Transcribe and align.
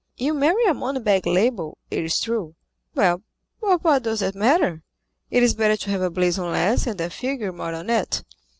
You 0.17 0.33
marry 0.33 0.65
a 0.65 0.73
money 0.73 0.99
bag 0.99 1.27
label, 1.27 1.77
it 1.91 2.03
is 2.03 2.19
true; 2.19 2.55
well, 2.95 3.21
but 3.61 3.83
what 3.83 4.01
does 4.01 4.21
that 4.21 4.33
matter? 4.33 4.81
It 5.29 5.43
is 5.43 5.53
better 5.53 5.77
to 5.77 5.89
have 5.91 6.01
a 6.01 6.09
blazon 6.09 6.51
less 6.53 6.87
and 6.87 6.99
a 6.99 7.11
figure 7.11 7.51
more 7.51 7.75
on 7.75 7.87
it. 7.91 8.23